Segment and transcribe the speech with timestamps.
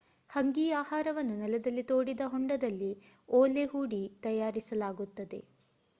[0.29, 2.89] ಹಂಗೀ ಆಹಾರವನ್ನು ನೆಲದಲ್ಲಿ ತೋಡಿದ ಹೊಂಡದಲ್ಲಿ
[3.29, 5.41] ಓಲೆ ಹೂಡಿ ತಯಾರಿಸಲಾಗುತ್ತದೆ